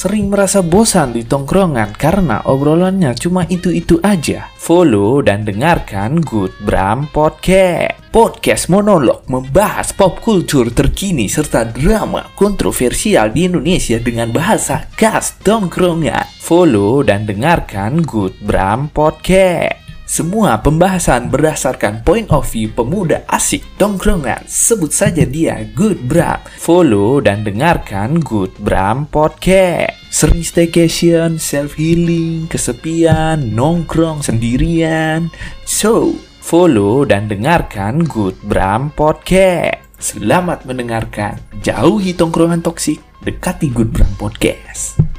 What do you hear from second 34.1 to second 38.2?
sendirian. So, follow dan dengarkan